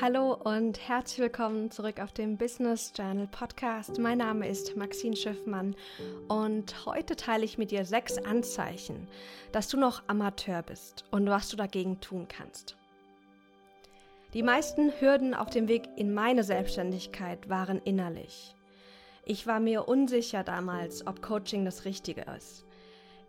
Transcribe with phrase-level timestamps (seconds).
[0.00, 3.98] Hallo und herzlich willkommen zurück auf dem Business Journal Podcast.
[3.98, 5.74] Mein Name ist Maxine Schiffmann
[6.28, 9.08] und heute teile ich mit dir sechs Anzeichen,
[9.50, 12.76] dass du noch Amateur bist und was du dagegen tun kannst.
[14.34, 18.54] Die meisten Hürden auf dem Weg in meine Selbstständigkeit waren innerlich.
[19.24, 22.64] Ich war mir unsicher damals, ob Coaching das Richtige ist.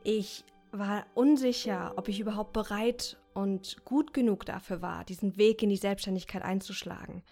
[0.03, 5.69] Ich war unsicher, ob ich überhaupt bereit und gut genug dafür war, diesen Weg in
[5.69, 7.23] die Selbstständigkeit einzuschlagen.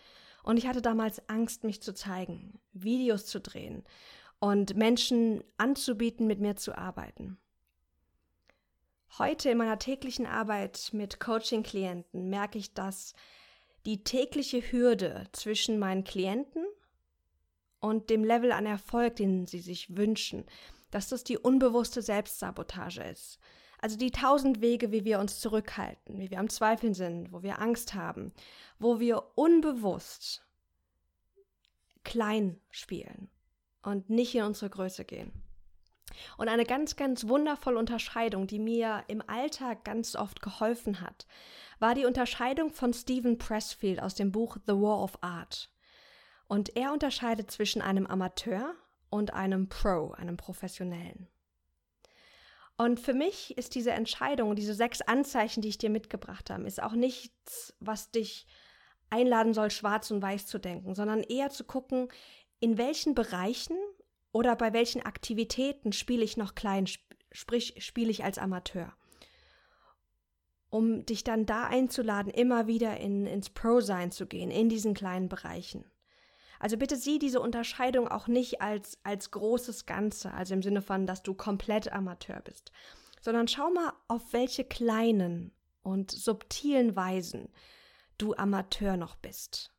[0.44, 3.84] Und ich hatte damals Angst, mich zu zeigen, Videos zu drehen
[4.40, 7.38] und Menschen anzubieten, mit mir zu arbeiten.
[9.18, 13.14] Heute in meiner täglichen Arbeit mit Coaching-Klienten merke ich, dass
[13.86, 16.66] die tägliche Hürde zwischen meinen Klienten
[17.80, 20.46] und dem Level an Erfolg, den sie sich wünschen,
[20.92, 23.40] dass das die unbewusste Selbstsabotage ist.
[23.80, 27.62] Also die tausend Wege, wie wir uns zurückhalten, wie wir am Zweifeln sind, wo wir
[27.62, 28.34] Angst haben,
[28.80, 30.44] wo wir unbewusst
[32.04, 33.30] klein spielen
[33.84, 35.32] und nicht in unsere Größe gehen.
[36.38, 41.28] Und eine ganz, ganz wundervolle Unterscheidung, die mir im Alltag ganz oft geholfen hat,
[41.80, 45.70] war die Unterscheidung von Stephen Pressfield aus dem Buch The War of Art.
[46.48, 48.74] Und er unterscheidet zwischen einem Amateur
[49.10, 51.28] und einem Pro, einem Professionellen.
[52.78, 56.82] Und für mich ist diese Entscheidung, diese sechs Anzeichen, die ich dir mitgebracht habe, ist
[56.82, 58.46] auch nichts, was dich
[59.10, 62.08] einladen soll, schwarz und weiß zu denken, sondern eher zu gucken,
[62.60, 63.78] in welchen Bereichen
[64.32, 66.86] oder bei welchen Aktivitäten spiele ich noch klein,
[67.32, 68.94] sprich spiele ich als Amateur.
[70.70, 75.30] Um dich dann da einzuladen, immer wieder in, ins Pro-Sein zu gehen, in diesen kleinen
[75.30, 75.86] Bereichen.
[76.60, 81.06] Also bitte sieh diese Unterscheidung auch nicht als, als großes Ganze, also im Sinne von,
[81.06, 82.72] dass du komplett Amateur bist,
[83.22, 85.52] sondern schau mal, auf welche kleinen
[85.84, 87.50] und subtilen Weisen
[88.18, 89.72] du Amateur noch bist,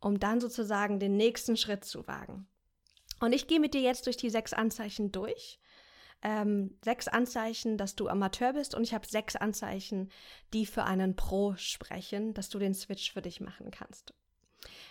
[0.00, 2.46] um dann sozusagen den nächsten Schritt zu wagen.
[3.20, 5.60] Und ich gehe mit dir jetzt durch die sechs Anzeichen durch.
[6.24, 10.10] Ähm, sechs Anzeichen, dass du Amateur bist und ich habe sechs Anzeichen,
[10.52, 14.14] die für einen Pro sprechen, dass du den Switch für dich machen kannst.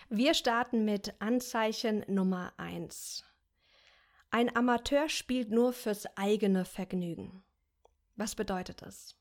[0.08, 3.24] Wir starten mit Anzeichen Nummer 1.
[4.30, 7.42] Ein Amateur spielt nur fürs eigene Vergnügen.
[8.16, 9.16] Was bedeutet das?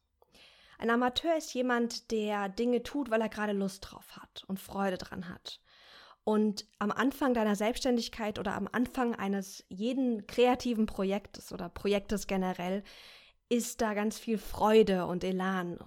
[0.77, 4.97] Ein Amateur ist jemand, der Dinge tut, weil er gerade Lust drauf hat und Freude
[4.97, 5.59] dran hat.
[6.23, 12.83] Und am Anfang deiner Selbstständigkeit oder am Anfang eines jeden kreativen Projektes oder Projektes generell
[13.47, 15.77] ist da ganz viel Freude und Elan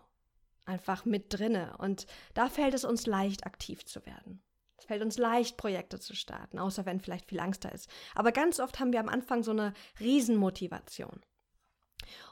[0.65, 1.77] einfach mit drinne.
[1.79, 4.44] Und da fällt es uns leicht, aktiv zu werden.
[4.77, 7.89] Es fällt uns leicht, Projekte zu starten, außer wenn vielleicht viel Angst da ist.
[8.15, 11.21] Aber ganz oft haben wir am Anfang so eine Riesenmotivation.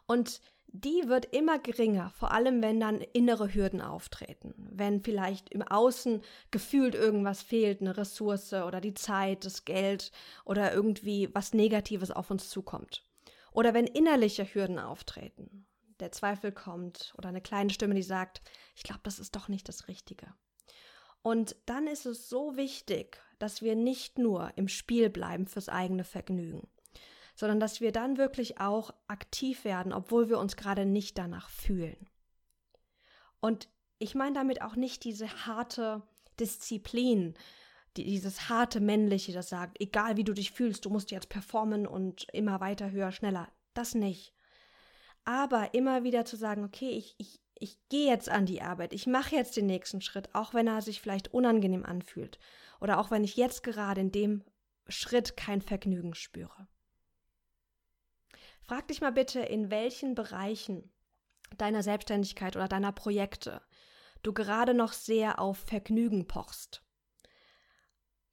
[0.07, 0.41] Und
[0.75, 4.55] die wird immer geringer, vor allem wenn dann innere Hürden auftreten.
[4.57, 10.13] Wenn vielleicht im Außen gefühlt irgendwas fehlt, eine Ressource oder die Zeit, das Geld
[10.45, 13.05] oder irgendwie was Negatives auf uns zukommt.
[13.53, 15.67] Oder wenn innerliche Hürden auftreten,
[16.01, 18.41] der Zweifel kommt oder eine kleine Stimme, die sagt,
[18.75, 20.35] ich glaube, das ist doch nicht das Richtige.
[21.23, 26.05] Und dann ist es so wichtig, dass wir nicht nur im Spiel bleiben fürs eigene
[26.05, 26.69] Vergnügen,
[27.35, 32.09] sondern dass wir dann wirklich auch aktiv werden, obwohl wir uns gerade nicht danach fühlen.
[33.41, 33.69] Und
[33.99, 36.03] ich meine damit auch nicht diese harte
[36.41, 37.35] Disziplin,
[37.97, 42.27] dieses harte männliche, das sagt, egal wie du dich fühlst, du musst jetzt performen und
[42.33, 43.49] immer weiter, höher, schneller.
[43.75, 44.35] Das nicht.
[45.25, 49.07] Aber immer wieder zu sagen, okay, ich, ich, ich gehe jetzt an die Arbeit, ich
[49.07, 52.39] mache jetzt den nächsten Schritt, auch wenn er sich vielleicht unangenehm anfühlt
[52.81, 54.45] oder auch wenn ich jetzt gerade in dem
[54.89, 56.67] Schritt kein Vergnügen spüre.
[58.65, 60.91] Frag dich mal bitte, in welchen Bereichen
[61.57, 63.63] deiner Selbstständigkeit oder deiner Projekte
[64.23, 66.83] du gerade noch sehr auf Vergnügen pochst.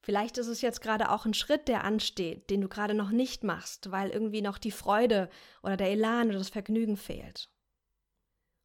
[0.02, 3.44] Vielleicht ist es jetzt gerade auch ein Schritt, der ansteht, den du gerade noch nicht
[3.44, 5.30] machst, weil irgendwie noch die Freude
[5.62, 7.50] oder der Elan oder das Vergnügen fehlt.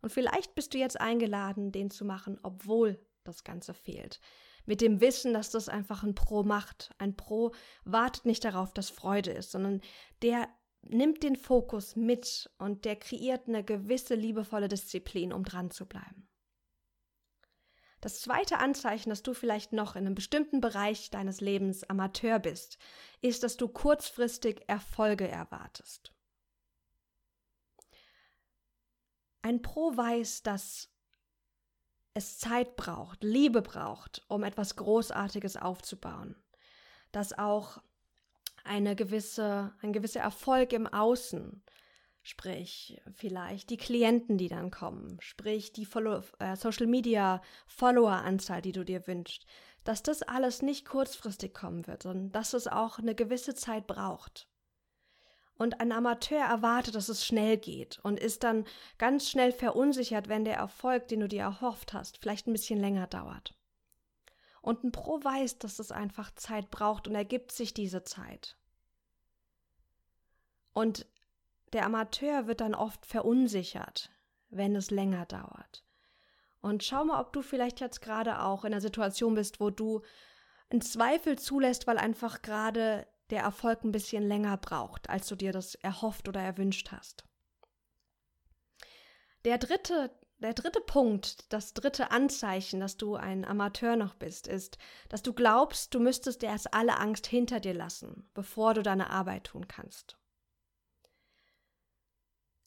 [0.05, 4.21] Und vielleicht bist du jetzt eingeladen, den zu machen, obwohl das Ganze fehlt.
[4.67, 6.95] Mit dem Wissen, dass das einfach ein Pro macht.
[6.99, 7.55] Ein Pro
[7.87, 9.81] wartet nicht darauf, dass Freude ist, sondern
[10.21, 10.47] der
[10.83, 16.29] nimmt den Fokus mit und der kreiert eine gewisse liebevolle Disziplin, um dran zu bleiben.
[18.03, 22.77] Das zweite Anzeichen, dass du vielleicht noch in einem bestimmten Bereich deines Lebens Amateur bist,
[23.23, 26.14] ist, dass du kurzfristig Erfolge erwartest.
[29.45, 30.91] Ein Pro weiß, dass
[32.15, 36.35] es Zeit braucht, Liebe braucht, um etwas Großartiges aufzubauen.
[37.13, 37.83] Dass auch
[38.65, 41.63] eine gewisse, ein gewisser Erfolg im Außen
[42.27, 48.73] Sprich, vielleicht die Klienten, die dann kommen, sprich die Follow äh, Social Media Follower-Anzahl, die
[48.73, 49.45] du dir wünschst,
[49.85, 54.49] dass das alles nicht kurzfristig kommen wird, sondern dass es auch eine gewisse Zeit braucht.
[55.57, 58.65] Und ein Amateur erwartet, dass es schnell geht und ist dann
[58.99, 63.07] ganz schnell verunsichert, wenn der Erfolg, den du dir erhofft hast, vielleicht ein bisschen länger
[63.07, 63.55] dauert.
[64.63, 68.57] Und ein Pro weiß, dass es einfach Zeit braucht und er gibt sich diese Zeit.
[70.73, 71.07] Und
[71.73, 74.11] der Amateur wird dann oft verunsichert,
[74.49, 75.85] wenn es länger dauert.
[76.61, 80.03] Und schau mal, ob du vielleicht jetzt gerade auch in einer Situation bist, wo du
[80.71, 85.51] einen Zweifel zulässt, weil einfach gerade der Erfolg ein bisschen länger braucht, als du dir
[85.51, 87.25] das erhofft oder erwünscht hast.
[89.45, 94.79] Der dritte, der dritte Punkt, das dritte Anzeichen, dass du ein Amateur noch bist, ist,
[95.09, 99.45] dass du glaubst, du müsstest erst alle Angst hinter dir lassen, bevor du deine Arbeit
[99.45, 100.17] tun kannst.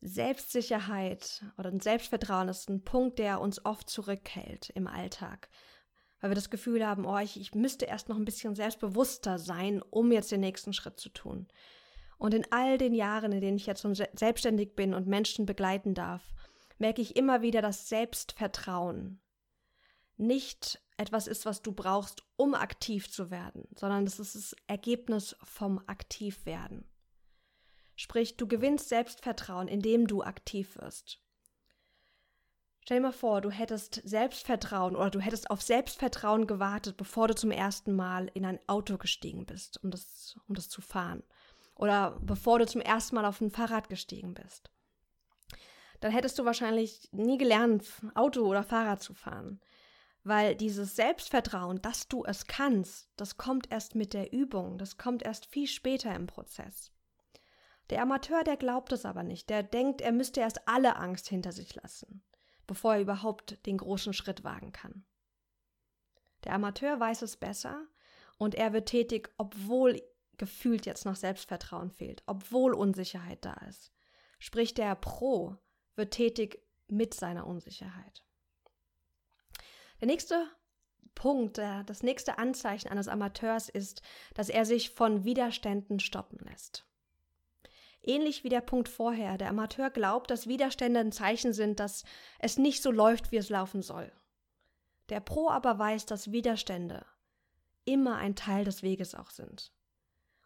[0.01, 5.47] Selbstsicherheit oder ein Selbstvertrauen ist ein Punkt, der uns oft zurückhält im Alltag
[6.19, 9.81] weil wir das Gefühl haben, oh, ich, ich müsste erst noch ein bisschen selbstbewusster sein,
[9.89, 11.47] um jetzt den nächsten Schritt zu tun.
[12.17, 15.93] Und in all den Jahren, in denen ich jetzt schon selbstständig bin und Menschen begleiten
[15.93, 16.33] darf,
[16.79, 19.21] merke ich immer wieder, dass Selbstvertrauen
[20.17, 25.35] nicht etwas ist, was du brauchst, um aktiv zu werden, sondern das ist das Ergebnis
[25.43, 26.85] vom Aktivwerden.
[27.95, 31.19] Sprich, du gewinnst Selbstvertrauen, indem du aktiv wirst.
[32.87, 37.35] Stell dir mal vor, du hättest Selbstvertrauen oder du hättest auf Selbstvertrauen gewartet, bevor du
[37.35, 41.21] zum ersten Mal in ein Auto gestiegen bist, um das, um das zu fahren.
[41.75, 44.71] Oder bevor du zum ersten Mal auf ein Fahrrad gestiegen bist.
[45.99, 47.83] Dann hättest du wahrscheinlich nie gelernt,
[48.15, 49.59] Auto oder Fahrrad zu fahren.
[50.23, 55.23] Weil dieses Selbstvertrauen, dass du es kannst, das kommt erst mit der Übung, das kommt
[55.23, 56.93] erst viel später im Prozess.
[57.89, 61.51] Der Amateur, der glaubt es aber nicht, der denkt, er müsste erst alle Angst hinter
[61.51, 62.23] sich lassen
[62.67, 65.05] bevor er überhaupt den großen Schritt wagen kann.
[66.43, 67.87] Der Amateur weiß es besser
[68.37, 70.01] und er wird tätig, obwohl
[70.37, 73.91] gefühlt jetzt noch Selbstvertrauen fehlt, obwohl Unsicherheit da ist.
[74.37, 75.57] Sprich, der Pro
[75.95, 78.23] wird tätig mit seiner Unsicherheit.
[79.99, 80.45] Der nächste
[81.15, 84.03] Punkt, das nächste Anzeichen eines Amateurs ist,
[84.35, 86.85] dass er sich von Widerständen stoppen lässt.
[88.07, 92.05] Ähnlich wie der Punkt vorher, der Amateur glaubt, dass Widerstände ein Zeichen sind, dass
[92.39, 94.11] es nicht so läuft, wie es laufen soll.
[95.09, 97.05] Der Pro aber weiß, dass Widerstände
[97.83, 99.73] immer ein Teil des Weges auch sind.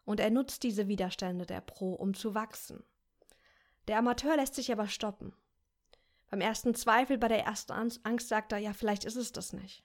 [0.04, 2.82] Und er nutzt diese Widerstände der Pro, um zu wachsen.
[3.86, 5.32] Der Amateur lässt sich aber stoppen.
[6.30, 9.84] Beim ersten Zweifel, bei der ersten Angst sagt er, ja, vielleicht ist es das nicht.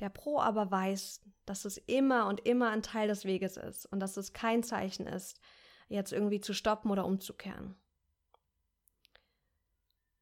[0.00, 4.00] Der Pro aber weiß, dass es immer und immer ein Teil des Weges ist und
[4.00, 5.40] dass es kein Zeichen ist,
[5.88, 7.76] jetzt irgendwie zu stoppen oder umzukehren.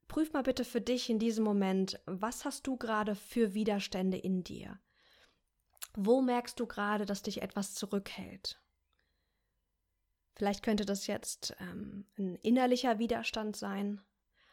[0.08, 4.44] Prüf mal bitte für dich in diesem Moment, was hast du gerade für Widerstände in
[4.44, 4.78] dir?
[5.94, 8.60] Wo merkst du gerade, dass dich etwas zurückhält?
[10.34, 14.02] Vielleicht könnte das jetzt ähm, ein innerlicher Widerstand sein,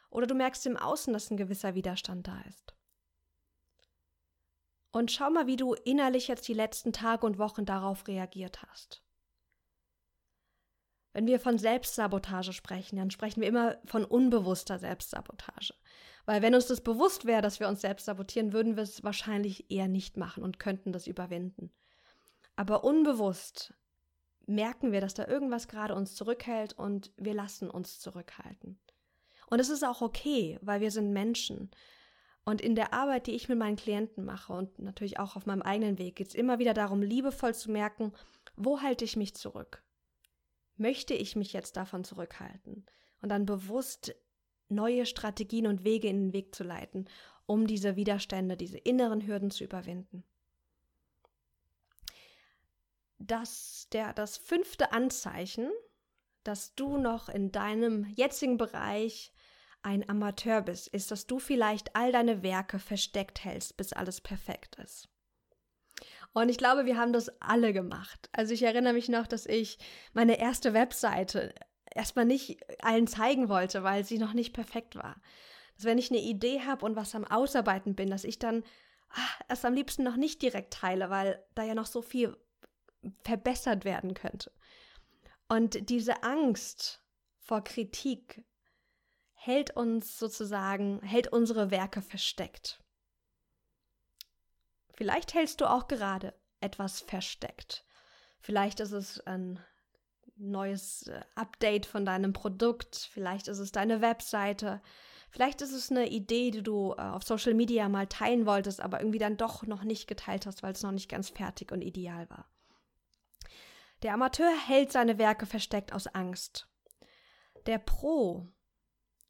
[0.09, 2.75] oder du merkst im Außen, dass ein gewisser Widerstand da ist.
[4.91, 9.03] Und schau mal, wie du innerlich jetzt die letzten Tage und Wochen darauf reagiert hast.
[11.13, 15.73] Wenn wir von Selbstsabotage sprechen, dann sprechen wir immer von unbewusster Selbstsabotage.
[16.25, 19.69] Weil wenn uns das bewusst wäre, dass wir uns selbst sabotieren, würden wir es wahrscheinlich
[19.69, 21.71] eher nicht machen und könnten das überwinden.
[22.55, 23.73] Aber unbewusst
[24.45, 28.79] merken wir, dass da irgendwas gerade uns zurückhält und wir lassen uns zurückhalten.
[29.47, 31.71] Und es ist auch okay, weil wir sind Menschen.
[32.45, 35.61] Und in der Arbeit, die ich mit meinen Klienten mache und natürlich auch auf meinem
[35.61, 38.13] eigenen Weg, geht es immer wieder darum, liebevoll zu merken,
[38.55, 39.83] wo halte ich mich zurück?
[40.77, 42.85] Möchte ich mich jetzt davon zurückhalten?
[43.21, 44.15] Und dann bewusst
[44.69, 47.07] neue Strategien und Wege in den Weg zu leiten,
[47.45, 50.23] um diese Widerstände, diese inneren Hürden zu überwinden.
[53.19, 55.71] Das, der, das fünfte Anzeichen,
[56.43, 59.31] dass du noch in deinem jetzigen Bereich
[59.81, 64.75] ein Amateur bist, ist, dass du vielleicht all deine Werke versteckt hältst, bis alles perfekt
[64.75, 65.09] ist.
[66.33, 68.29] Und ich glaube, wir haben das alle gemacht.
[68.31, 69.77] Also ich erinnere mich noch, dass ich
[70.13, 71.53] meine erste Webseite
[71.93, 75.21] erstmal nicht allen zeigen wollte, weil sie noch nicht perfekt war.
[75.75, 78.63] Dass wenn ich eine Idee habe und was am Ausarbeiten bin, dass ich dann
[79.09, 82.35] ach, es am liebsten noch nicht direkt teile, weil da ja noch so viel
[83.23, 84.51] verbessert werden könnte.
[85.47, 87.03] Und diese Angst
[87.37, 88.43] vor Kritik
[89.33, 92.82] hält uns sozusagen, hält unsere Werke versteckt.
[94.93, 97.85] Vielleicht hältst du auch gerade etwas versteckt.
[98.39, 99.59] Vielleicht ist es ein
[100.35, 104.81] neues äh, Update von deinem Produkt, vielleicht ist es deine Webseite,
[105.29, 108.99] vielleicht ist es eine Idee, die du äh, auf Social Media mal teilen wolltest, aber
[108.99, 112.29] irgendwie dann doch noch nicht geteilt hast, weil es noch nicht ganz fertig und ideal
[112.29, 112.49] war.
[114.01, 116.67] Der Amateur hält seine Werke versteckt aus Angst.
[117.65, 118.51] Der Pro,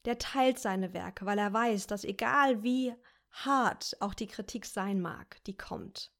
[0.05, 2.95] der teilt seine Werke, weil er weiß, dass egal wie
[3.33, 6.11] hart auch die Kritik sein mag, die kommt,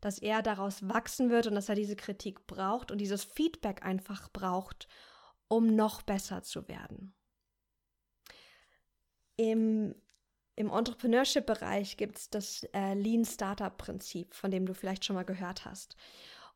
[0.00, 4.30] dass er daraus wachsen wird und dass er diese Kritik braucht und dieses Feedback einfach
[4.30, 4.88] braucht,
[5.48, 7.14] um noch besser zu werden.
[9.36, 9.94] Im,
[10.56, 15.64] im Entrepreneurship-Bereich gibt es das äh, Lean Startup-Prinzip, von dem du vielleicht schon mal gehört
[15.64, 15.96] hast.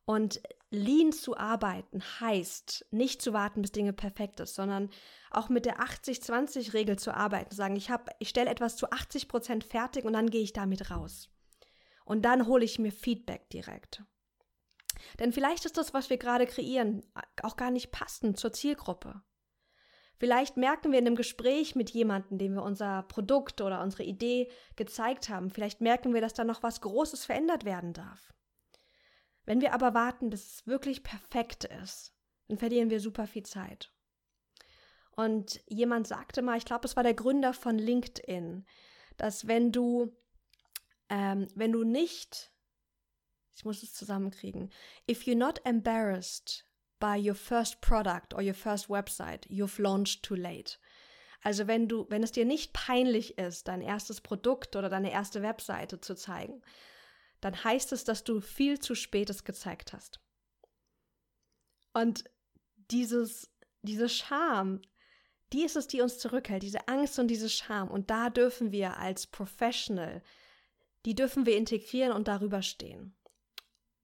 [0.05, 4.91] Und lean zu arbeiten heißt, nicht zu warten, bis Dinge perfekt ist, sondern
[5.31, 10.05] auch mit der 80-20-Regel zu arbeiten, sagen, ich, ich stelle etwas zu 80 Prozent fertig
[10.05, 11.29] und dann gehe ich damit raus.
[12.05, 14.03] Und dann hole ich mir Feedback direkt.
[15.19, 17.05] Denn vielleicht ist das, was wir gerade kreieren,
[17.43, 19.23] auch gar nicht passend zur Zielgruppe.
[20.19, 24.51] Vielleicht merken wir in einem Gespräch mit jemandem, dem wir unser Produkt oder unsere Idee
[24.77, 28.33] gezeigt haben, vielleicht merken wir, dass da noch was Großes verändert werden darf.
[29.45, 32.13] Wenn wir aber warten, bis es wirklich perfekt ist,
[32.49, 33.93] dann verlieren wir super viel Zeit.
[35.15, 38.67] Und jemand sagte mal, ich glaube, es war der Gründer von LinkedIn,
[39.17, 40.17] dass wenn du
[41.13, 42.51] ähm, wenn du nicht,
[43.55, 44.73] ich muss es zusammenkriegen,
[45.09, 46.67] if you're not embarrassed
[46.99, 50.79] by your first product or your first website, you've launched too late.
[51.43, 55.43] Also wenn du, wenn es dir nicht peinlich ist, dein erstes Produkt oder deine erste
[55.43, 56.63] Webseite zu zeigen,
[57.43, 60.21] dann heißt es, dass du viel zu spät es gezeigt hast.
[61.93, 62.25] Und
[62.91, 63.51] dieses,
[63.83, 64.81] diese Scham,
[65.53, 67.91] die ist es, die uns zurückhält, diese Angst und diese Scham.
[67.91, 70.23] Und da dürfen wir als Professional
[71.05, 73.15] die dürfen wir integrieren und darüber stehen.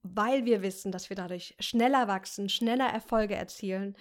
[0.02, 3.96] Weil wir wissen, dass wir dadurch schneller wachsen, schneller Erfolge erzielen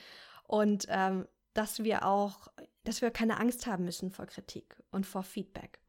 [0.47, 2.47] und ähm, dass wir auch,
[2.83, 5.79] dass wir keine Angst haben müssen vor Kritik und vor Feedback.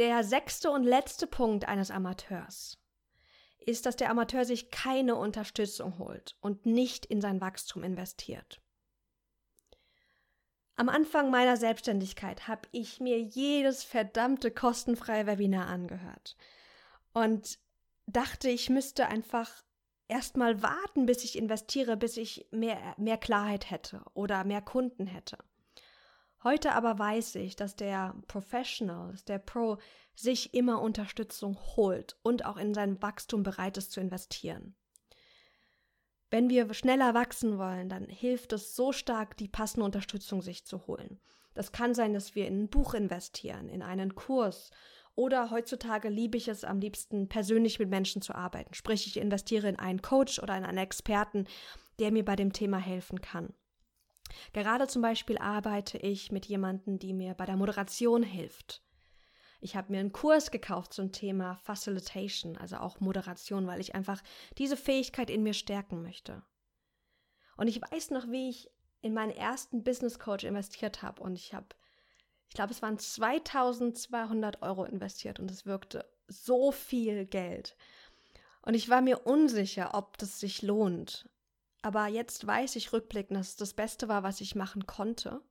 [0.00, 2.78] Der sechste und letzte Punkt eines Amateurs
[3.58, 8.62] ist, dass der Amateur sich keine Unterstützung holt und nicht in sein Wachstum investiert.
[10.76, 16.34] Am Anfang meiner Selbstständigkeit habe ich mir jedes verdammte kostenfreie Webinar angehört
[17.12, 17.58] und
[18.06, 19.52] dachte, ich müsste einfach
[20.08, 25.36] erstmal warten, bis ich investiere, bis ich mehr, mehr Klarheit hätte oder mehr Kunden hätte.
[26.42, 29.78] Heute aber weiß ich, dass der Professional, der Pro,
[30.14, 34.74] sich immer Unterstützung holt und auch in sein Wachstum bereit ist zu investieren.
[36.30, 40.86] Wenn wir schneller wachsen wollen, dann hilft es so stark, die passende Unterstützung sich zu
[40.86, 41.20] holen.
[41.54, 44.70] Das kann sein, dass wir in ein Buch investieren, in einen Kurs
[45.16, 48.72] oder heutzutage liebe ich es am liebsten, persönlich mit Menschen zu arbeiten.
[48.74, 51.46] Sprich, ich investiere in einen Coach oder in einen Experten,
[51.98, 53.52] der mir bei dem Thema helfen kann.
[54.52, 58.82] Gerade zum Beispiel arbeite ich mit jemandem, die mir bei der Moderation hilft.
[59.60, 64.22] Ich habe mir einen Kurs gekauft zum Thema Facilitation, also auch Moderation, weil ich einfach
[64.56, 66.42] diese Fähigkeit in mir stärken möchte.
[67.56, 68.70] Und ich weiß noch, wie ich
[69.02, 71.68] in meinen ersten Business Coach investiert habe und ich habe,
[72.48, 77.76] ich glaube, es waren 2200 Euro investiert und es wirkte so viel Geld.
[78.62, 81.28] Und ich war mir unsicher, ob das sich lohnt.
[81.82, 85.42] Aber jetzt weiß ich rückblickend, dass es das Beste war, was ich machen konnte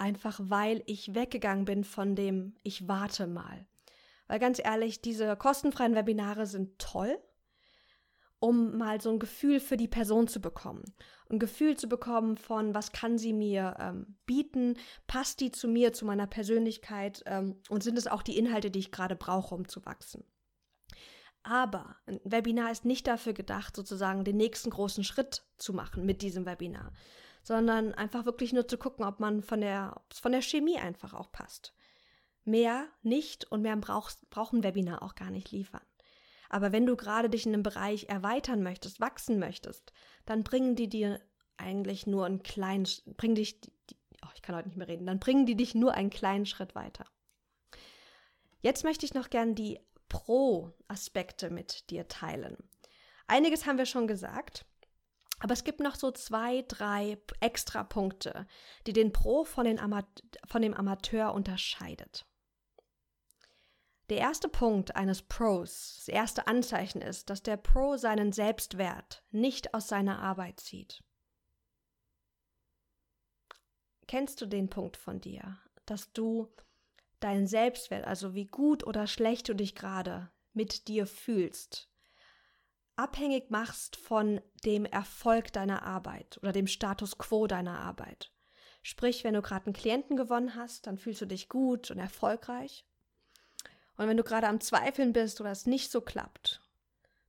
[0.00, 3.66] einfach weil ich weggegangen bin von dem ich warte mal.
[4.26, 7.18] Weil ganz ehrlich, diese kostenfreien Webinare sind toll,
[8.38, 10.84] um mal so ein Gefühl für die Person zu bekommen.
[11.28, 15.92] Ein Gefühl zu bekommen von, was kann sie mir ähm, bieten, passt die zu mir,
[15.92, 19.68] zu meiner Persönlichkeit ähm, und sind es auch die Inhalte, die ich gerade brauche, um
[19.68, 20.24] zu wachsen.
[21.42, 26.22] Aber ein Webinar ist nicht dafür gedacht, sozusagen den nächsten großen Schritt zu machen mit
[26.22, 26.92] diesem Webinar,
[27.42, 31.32] sondern einfach wirklich nur zu gucken, ob man von der, von der Chemie einfach auch
[31.32, 31.74] passt.
[32.44, 34.18] Mehr nicht und mehr braucht,
[34.52, 35.82] ein Webinar auch gar nicht liefern.
[36.50, 39.92] Aber wenn du gerade dich in einem Bereich erweitern möchtest, wachsen möchtest,
[40.26, 41.20] dann bringen die dir
[41.56, 43.60] eigentlich nur einen kleinen, bringen dich,
[44.24, 46.74] oh, ich kann heute nicht mehr reden, dann bringen die dich nur einen kleinen Schritt
[46.74, 47.06] weiter.
[48.62, 49.78] Jetzt möchte ich noch gern die
[50.10, 52.58] Pro-Aspekte mit dir teilen.
[53.26, 54.66] Einiges haben wir schon gesagt.
[55.38, 58.46] Aber es gibt noch so zwei, drei extra Punkte,
[58.86, 59.80] die den Pro von, den
[60.46, 62.26] von dem Amateur unterscheidet.
[64.10, 69.72] Der erste Punkt eines Pros, das erste Anzeichen ist, dass der Pro seinen Selbstwert nicht
[69.72, 71.02] aus seiner Arbeit zieht.
[74.08, 76.52] Kennst du den Punkt von dir, dass du
[77.20, 81.88] deinen Selbstwert, also wie gut oder schlecht du dich gerade mit dir fühlst,
[82.96, 88.32] abhängig machst von dem Erfolg deiner Arbeit oder dem Status quo deiner Arbeit.
[88.82, 92.84] Sprich, wenn du gerade einen Klienten gewonnen hast, dann fühlst du dich gut und erfolgreich.
[93.96, 96.62] Und wenn du gerade am Zweifeln bist oder es nicht so klappt,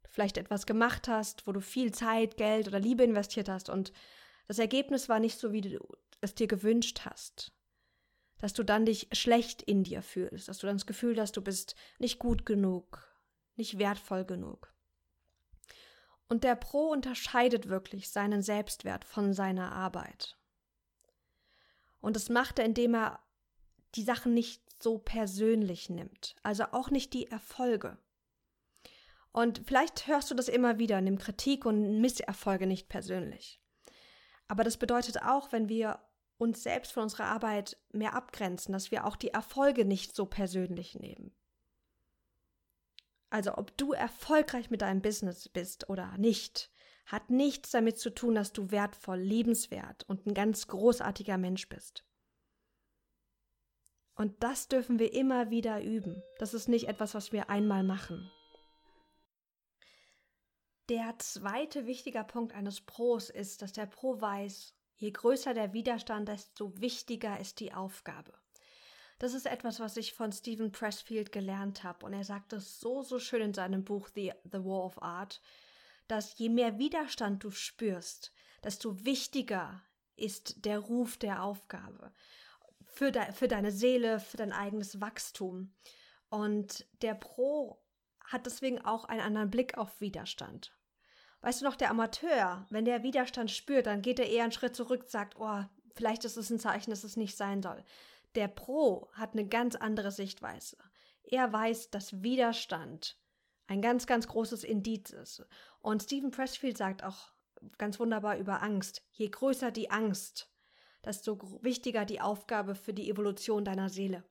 [0.07, 3.91] vielleicht etwas gemacht hast, wo du viel Zeit, Geld oder Liebe investiert hast und
[4.47, 5.79] das Ergebnis war nicht so, wie du
[6.19, 7.51] es dir gewünscht hast,
[8.41, 11.41] dass du dann dich schlecht in dir fühlst, dass du dann das Gefühl hast, du
[11.41, 13.07] bist nicht gut genug,
[13.55, 14.73] nicht wertvoll genug.
[16.27, 20.37] Und der Pro unterscheidet wirklich seinen Selbstwert von seiner Arbeit.
[21.99, 23.19] Und das macht er, indem er
[23.95, 27.97] die Sachen nicht so persönlich nimmt, also auch nicht die Erfolge.
[29.31, 33.61] Und vielleicht hörst du das immer wieder, nimm Kritik und Misserfolge nicht persönlich.
[34.47, 35.99] Aber das bedeutet auch, wenn wir
[36.41, 40.95] uns selbst von unserer Arbeit mehr abgrenzen, dass wir auch die Erfolge nicht so persönlich
[40.95, 41.35] nehmen.
[43.29, 46.71] Also ob du erfolgreich mit deinem Business bist oder nicht,
[47.05, 52.03] hat nichts damit zu tun, dass du wertvoll, liebenswert und ein ganz großartiger Mensch bist.
[54.15, 56.23] Und das dürfen wir immer wieder üben.
[56.39, 58.31] Das ist nicht etwas, was wir einmal machen.
[60.89, 66.27] Der zweite wichtiger Punkt eines Pros ist, dass der Pro weiß, Je größer der Widerstand,
[66.29, 68.33] desto wichtiger ist die Aufgabe.
[69.17, 72.05] Das ist etwas, was ich von Stephen Pressfield gelernt habe.
[72.05, 75.41] Und er sagt es so, so schön in seinem Buch The, The War of Art,
[76.07, 78.31] dass je mehr Widerstand du spürst,
[78.63, 79.81] desto wichtiger
[80.17, 82.13] ist der Ruf der Aufgabe
[82.83, 85.73] für, de, für deine Seele, für dein eigenes Wachstum.
[86.29, 87.81] Und der Pro
[88.23, 90.77] hat deswegen auch einen anderen Blick auf Widerstand.
[91.41, 94.75] Weißt du noch, der Amateur, wenn der Widerstand spürt, dann geht er eher einen Schritt
[94.75, 95.63] zurück, sagt, oh,
[95.95, 97.83] vielleicht ist es ein Zeichen, dass es nicht sein soll.
[98.35, 100.77] Der Pro hat eine ganz andere Sichtweise.
[101.23, 103.17] Er weiß, dass Widerstand
[103.67, 105.45] ein ganz, ganz großes Indiz ist.
[105.79, 107.31] Und Stephen Pressfield sagt auch
[107.77, 109.03] ganz wunderbar über Angst.
[109.11, 110.51] Je größer die Angst,
[111.03, 114.23] desto wichtiger die Aufgabe für die Evolution deiner Seele.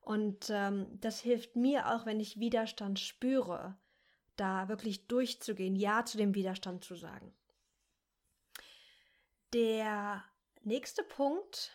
[0.00, 3.76] Und ähm, das hilft mir auch, wenn ich Widerstand spüre,
[4.40, 7.34] da wirklich durchzugehen, Ja zu dem Widerstand zu sagen.
[9.52, 10.24] Der
[10.62, 11.72] nächste Punkt,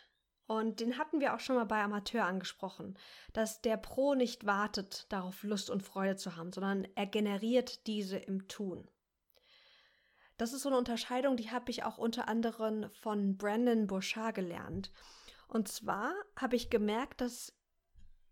[0.47, 2.97] und den hatten wir auch schon mal bei Amateur angesprochen,
[3.33, 8.17] dass der Pro nicht wartet, darauf Lust und Freude zu haben, sondern er generiert diese
[8.17, 8.89] im Tun.
[10.37, 14.91] Das ist so eine Unterscheidung, die habe ich auch unter anderem von Brandon Bouchard gelernt.
[15.47, 17.53] Und zwar habe ich gemerkt, dass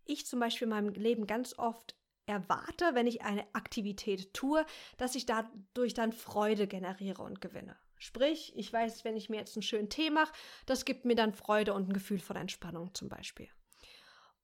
[0.04, 4.66] ich zum Beispiel in meinem Leben ganz oft erwarte, wenn ich eine Aktivität tue,
[4.98, 7.76] dass ich dadurch dann Freude generiere und gewinne.
[7.98, 10.34] Sprich, ich weiß, wenn ich mir jetzt einen schönen Tee mache,
[10.66, 13.50] das gibt mir dann Freude und ein Gefühl von Entspannung zum Beispiel.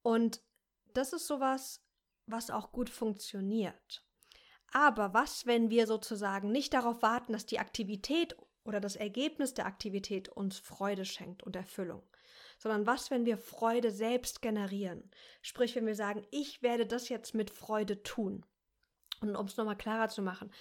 [0.01, 0.41] Und
[0.93, 1.83] das ist sowas,
[2.25, 4.05] was auch gut funktioniert.
[4.71, 9.65] Aber was, wenn wir sozusagen nicht darauf warten, dass die Aktivität oder das Ergebnis der
[9.65, 12.03] Aktivität uns Freude schenkt und Erfüllung,
[12.59, 15.09] sondern was, wenn wir Freude selbst generieren?
[15.41, 18.45] Sprich, wenn wir sagen, ich werde das jetzt mit Freude tun.
[19.21, 20.51] Und um es nochmal klarer zu machen,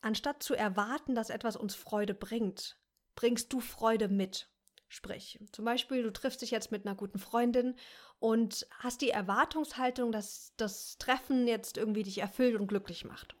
[0.00, 2.78] anstatt zu erwarten, dass etwas uns Freude bringt,
[3.16, 4.48] bringst du Freude mit.
[4.90, 7.74] Sprich, zum Beispiel, du triffst dich jetzt mit einer guten Freundin
[8.20, 13.34] und hast die Erwartungshaltung, dass das Treffen jetzt irgendwie dich erfüllt und glücklich macht.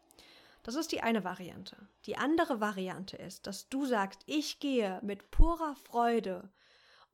[0.62, 1.88] Das ist die eine Variante.
[2.04, 6.50] Die andere Variante ist, dass du sagst, ich gehe mit purer Freude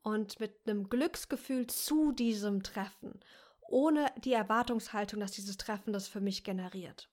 [0.04, 3.18] und mit einem Glücksgefühl zu diesem Treffen,
[3.68, 7.10] ohne die Erwartungshaltung, dass dieses Treffen das für mich generiert.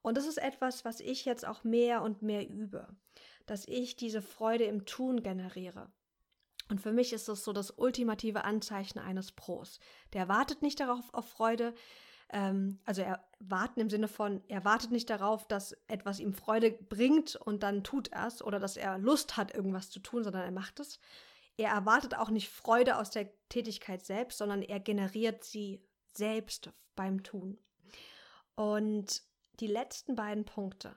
[0.00, 2.88] Und das ist etwas, was ich jetzt auch mehr und mehr übe,
[3.46, 5.92] dass ich diese Freude im Tun generiere.
[6.70, 9.78] Und für mich ist das so das ultimative Anzeichen eines Pros.
[10.14, 11.74] Der wartet nicht darauf auf Freude,
[12.30, 16.70] ähm, also er warten im Sinne von, er wartet nicht darauf, dass etwas ihm Freude
[16.70, 20.42] bringt und dann tut er es oder dass er Lust hat, irgendwas zu tun, sondern
[20.42, 20.98] er macht es,
[21.56, 27.22] er erwartet auch nicht Freude aus der Tätigkeit selbst, sondern er generiert sie selbst beim
[27.22, 27.58] Tun.
[28.54, 29.22] Und
[29.60, 30.96] die letzten beiden Punkte,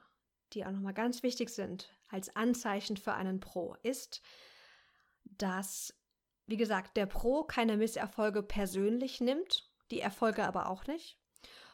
[0.53, 4.21] die auch nochmal ganz wichtig sind als Anzeichen für einen Pro, ist,
[5.23, 5.93] dass,
[6.45, 11.19] wie gesagt, der Pro keine Misserfolge persönlich nimmt, die Erfolge aber auch nicht.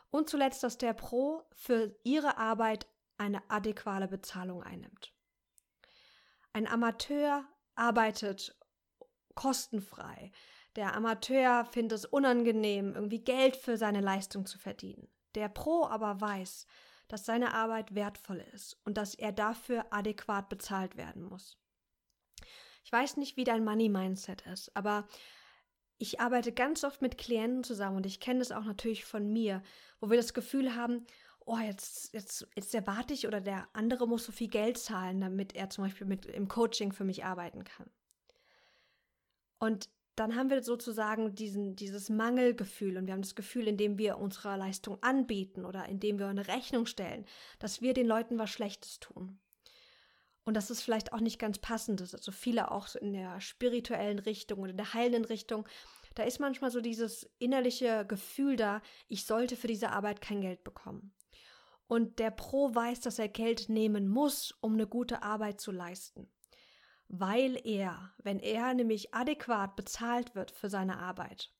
[0.09, 5.13] Und zuletzt, dass der Pro für ihre Arbeit eine adäquate Bezahlung einnimmt.
[6.53, 8.57] Ein Amateur arbeitet
[9.35, 10.31] kostenfrei.
[10.75, 15.09] Der Amateur findet es unangenehm, irgendwie Geld für seine Leistung zu verdienen.
[15.35, 16.65] Der Pro aber weiß,
[17.07, 21.57] dass seine Arbeit wertvoll ist und dass er dafür adäquat bezahlt werden muss.
[22.83, 25.07] Ich weiß nicht, wie dein Money-Mindset ist, aber
[25.97, 29.61] ich arbeite ganz oft mit Klienten zusammen und ich kenne es auch natürlich von mir,
[29.99, 31.05] wo wir das Gefühl haben,
[31.45, 35.53] oh, jetzt, jetzt, jetzt erwarte ich oder der andere muss so viel Geld zahlen, damit
[35.53, 37.89] er zum Beispiel mit im Coaching für mich arbeiten kann.
[39.61, 44.17] Und dann haben wir sozusagen diesen, dieses Mangelgefühl und wir haben das Gefühl, indem wir
[44.17, 47.25] unsere Leistung anbieten oder indem wir eine Rechnung stellen,
[47.59, 49.39] dass wir den Leuten was Schlechtes tun.
[50.45, 52.01] Und das ist vielleicht auch nicht ganz passend.
[52.01, 55.67] Also viele auch in der spirituellen Richtung oder in der heilenden Richtung.
[56.15, 60.63] Da ist manchmal so dieses innerliche Gefühl da, ich sollte für diese Arbeit kein Geld
[60.63, 61.13] bekommen.
[61.85, 66.31] Und der Pro weiß, dass er Geld nehmen muss, um eine gute Arbeit zu leisten
[67.13, 71.51] weil er, wenn er nämlich adäquat bezahlt wird für seine Arbeit,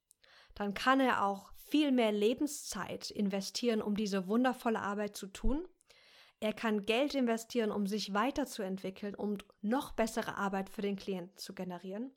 [0.56, 5.68] dann kann er auch viel mehr Lebenszeit investieren, um diese wundervolle Arbeit zu tun.
[6.40, 11.54] Er kann Geld investieren, um sich weiterzuentwickeln, um noch bessere Arbeit für den Klienten zu
[11.54, 12.16] generieren.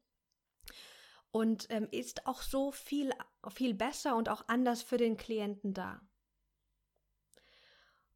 [1.32, 3.10] Und ähm, ist auch so viel,
[3.52, 6.00] viel besser und auch anders für den Klienten da.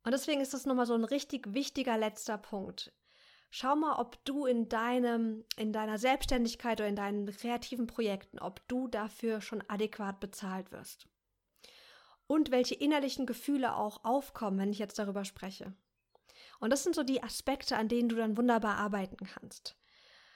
[0.04, 2.92] Und deswegen ist das nochmal so ein richtig wichtiger letzter Punkt.
[3.50, 8.66] Schau mal, ob du in deinem, in deiner Selbstständigkeit oder in deinen kreativen Projekten, ob
[8.68, 11.06] du dafür schon adäquat bezahlt wirst.
[12.26, 15.72] Und welche innerlichen Gefühle auch aufkommen, wenn ich jetzt darüber spreche.
[16.60, 19.76] Und das sind so die Aspekte, an denen du dann wunderbar arbeiten kannst.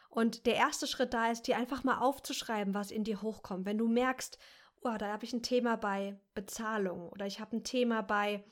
[0.09, 3.67] Und der erste Schritt da ist, dir einfach mal aufzuschreiben, was in dir hochkommt.
[3.67, 4.39] Wenn du merkst,
[4.83, 8.45] oh, da habe ich ein Thema bei Bezahlung oder ich habe ein Thema bei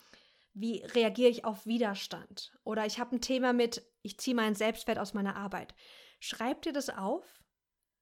[0.52, 2.52] wie reagiere ich auf Widerstand?
[2.64, 5.74] Oder ich habe ein Thema mit, ich ziehe meinen Selbstwert aus meiner Arbeit.
[6.18, 7.24] Schreib dir das auf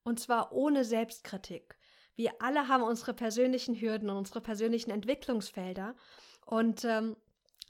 [0.03, 1.79] und zwar ohne Selbstkritik.
[2.15, 5.95] Wir alle haben unsere persönlichen Hürden und unsere persönlichen Entwicklungsfelder
[6.47, 7.17] und ähm,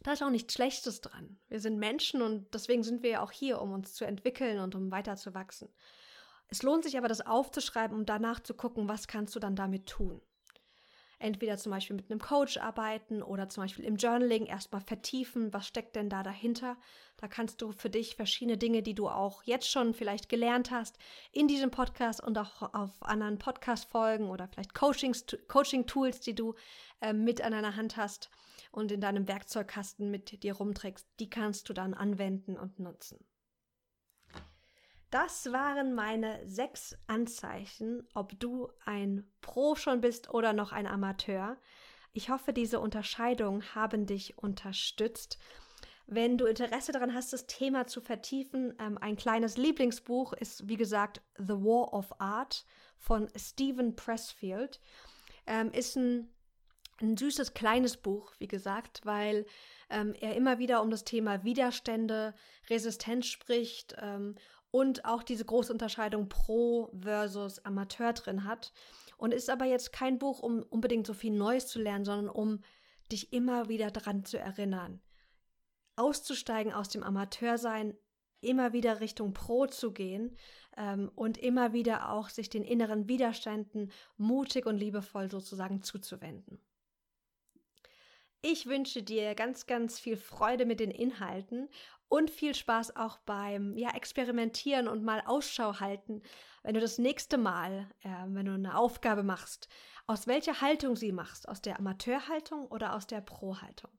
[0.02, 1.38] da ist auch nichts Schlechtes dran.
[1.48, 4.74] Wir sind Menschen und deswegen sind wir ja auch hier, um uns zu entwickeln und
[4.74, 5.68] um weiterzuwachsen.
[6.46, 9.86] Es lohnt sich aber, das aufzuschreiben, um danach zu gucken, was kannst du dann damit
[9.86, 10.22] tun
[11.18, 15.66] entweder zum Beispiel mit einem Coach arbeiten oder zum Beispiel im Journaling erstmal vertiefen, was
[15.66, 16.76] steckt denn da dahinter.
[17.16, 20.98] Da kannst du für dich verschiedene Dinge, die du auch jetzt schon vielleicht gelernt hast,
[21.32, 26.54] in diesem Podcast und auch auf anderen Podcast-Folgen oder vielleicht Coaching-Tools, die du
[27.00, 28.30] äh, mit an deiner Hand hast
[28.70, 33.18] und in deinem Werkzeugkasten mit dir rumträgst, die kannst du dann anwenden und nutzen.
[35.10, 41.56] Das waren meine sechs Anzeichen, ob du ein Pro schon bist oder noch ein Amateur.
[42.12, 45.38] Ich hoffe, diese Unterscheidungen haben dich unterstützt.
[46.06, 50.76] Wenn du Interesse daran hast, das Thema zu vertiefen, ähm, ein kleines Lieblingsbuch ist, wie
[50.76, 52.64] gesagt, The War of Art
[52.98, 54.80] von Stephen Pressfield.
[55.46, 56.28] Ähm, ist ein,
[57.00, 59.46] ein süßes kleines Buch, wie gesagt, weil
[59.90, 62.34] ähm, er immer wieder um das Thema Widerstände,
[62.68, 64.34] Resistenz spricht ähm,
[64.70, 68.72] und auch diese große Unterscheidung Pro versus Amateur drin hat.
[69.16, 72.60] Und ist aber jetzt kein Buch, um unbedingt so viel Neues zu lernen, sondern um
[73.10, 75.00] dich immer wieder daran zu erinnern.
[75.96, 77.96] Auszusteigen aus dem Amateursein,
[78.40, 80.36] immer wieder Richtung Pro zu gehen
[80.76, 86.60] ähm, und immer wieder auch sich den inneren Widerständen mutig und liebevoll sozusagen zuzuwenden.
[88.40, 91.68] Ich wünsche dir ganz, ganz viel Freude mit den Inhalten
[92.08, 96.22] und viel Spaß auch beim ja, Experimentieren und mal Ausschau halten,
[96.62, 99.68] wenn du das nächste Mal, äh, wenn du eine Aufgabe machst,
[100.06, 103.90] aus welcher Haltung sie machst, aus der Amateurhaltung oder aus der Pro-Haltung.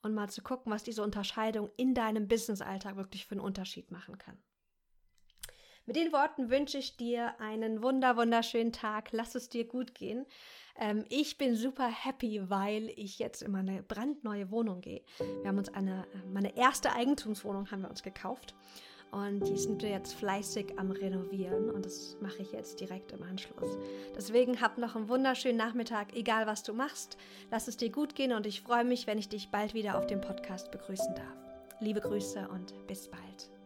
[0.00, 4.16] Und mal zu gucken, was diese Unterscheidung in deinem Business-Alltag wirklich für einen Unterschied machen
[4.16, 4.38] kann.
[5.88, 9.08] Mit den Worten wünsche ich dir einen wunder, wunderschönen Tag.
[9.12, 10.26] Lass es dir gut gehen.
[10.78, 15.02] Ähm, ich bin super happy, weil ich jetzt in meine brandneue Wohnung gehe.
[15.18, 18.54] Wir haben uns eine, meine erste Eigentumswohnung haben wir uns gekauft.
[19.10, 23.22] Und die sind wir jetzt fleißig am Renovieren und das mache ich jetzt direkt im
[23.22, 23.78] Anschluss.
[24.14, 27.16] Deswegen hab noch einen wunderschönen Nachmittag, egal was du machst.
[27.50, 30.06] Lass es dir gut gehen und ich freue mich, wenn ich dich bald wieder auf
[30.06, 31.80] dem Podcast begrüßen darf.
[31.80, 33.57] Liebe Grüße und bis bald.